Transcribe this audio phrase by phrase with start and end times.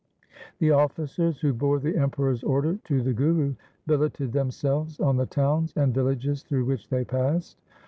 [0.57, 3.53] The officers who bore the Emperor's order to the Guru,
[3.85, 7.59] billeted themselves on the towns and villages through which they passed.